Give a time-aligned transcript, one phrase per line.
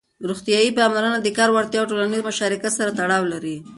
[0.29, 3.55] روغتيايي پاملرنه د کار وړتيا او ټولنيز مشارکت سره تړاو لري.